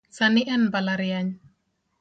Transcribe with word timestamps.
Sani 0.17 0.41
en 0.53 0.61
mbalariany. 0.67 1.29